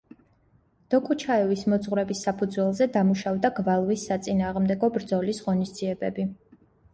[0.93, 6.27] დოკუჩაევის მოძღვრების საფუძველზე დამუშავდა გვალვის საწინააღმდეგო ბრძოლის ღონისძიებები.